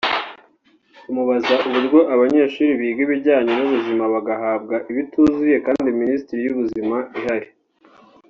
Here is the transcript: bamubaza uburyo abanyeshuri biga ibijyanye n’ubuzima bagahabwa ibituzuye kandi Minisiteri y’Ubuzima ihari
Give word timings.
bamubaza 1.03 1.53
uburyo 1.67 1.99
abanyeshuri 2.13 2.71
biga 2.79 3.01
ibijyanye 3.05 3.51
n’ubuzima 3.55 4.03
bagahabwa 4.13 4.75
ibituzuye 4.91 5.55
kandi 5.65 5.97
Minisiteri 6.01 6.39
y’Ubuzima 6.43 6.97
ihari 7.17 7.49